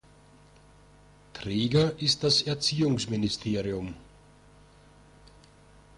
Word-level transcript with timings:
Träger 1.33 2.01
ist 2.01 2.23
das 2.23 2.41
Erziehungsministerium. 2.41 3.93